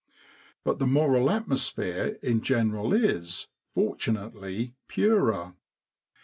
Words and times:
But 0.63 0.79
the 0.79 0.87
moral 0.87 1.29
atmosphere 1.29 2.17
in 2.23 2.41
general 2.41 2.91
is, 2.91 3.49
fortunately, 3.75 4.73
purer. 4.87 5.53